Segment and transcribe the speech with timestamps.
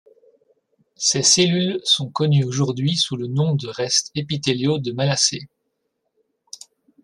[0.95, 5.47] Ces cellules sont connues aujourd'hui sous le nom de restes épithéliaux de Malassez.